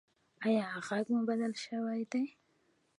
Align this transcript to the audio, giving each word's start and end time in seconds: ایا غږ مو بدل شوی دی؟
ایا 0.45 0.65
غږ 0.87 1.05
مو 1.13 1.21
بدل 1.29 1.53
شوی 1.63 2.01
دی؟ 2.11 2.23